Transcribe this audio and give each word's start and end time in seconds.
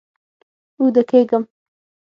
اوده 0.79 1.01
کیږم 1.09 1.43